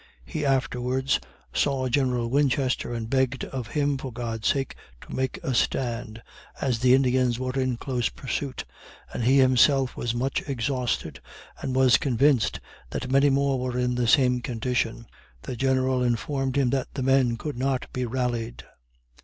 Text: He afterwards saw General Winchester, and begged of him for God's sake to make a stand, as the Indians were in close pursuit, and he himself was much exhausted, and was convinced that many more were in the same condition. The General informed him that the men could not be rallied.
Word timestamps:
He 0.25 0.43
afterwards 0.43 1.19
saw 1.53 1.87
General 1.87 2.27
Winchester, 2.27 2.91
and 2.91 3.07
begged 3.07 3.45
of 3.45 3.67
him 3.77 3.99
for 3.99 4.11
God's 4.11 4.47
sake 4.47 4.73
to 5.01 5.13
make 5.15 5.37
a 5.43 5.53
stand, 5.53 6.23
as 6.59 6.79
the 6.79 6.95
Indians 6.95 7.37
were 7.37 7.53
in 7.53 7.77
close 7.77 8.09
pursuit, 8.09 8.65
and 9.13 9.23
he 9.25 9.37
himself 9.37 9.95
was 9.95 10.15
much 10.15 10.41
exhausted, 10.49 11.19
and 11.61 11.75
was 11.75 11.99
convinced 11.99 12.59
that 12.89 13.11
many 13.11 13.29
more 13.29 13.59
were 13.59 13.77
in 13.77 13.93
the 13.93 14.07
same 14.07 14.41
condition. 14.41 15.05
The 15.43 15.55
General 15.55 16.01
informed 16.01 16.55
him 16.57 16.71
that 16.71 16.87
the 16.95 17.03
men 17.03 17.37
could 17.37 17.59
not 17.59 17.85
be 17.93 18.03
rallied. 18.05 18.63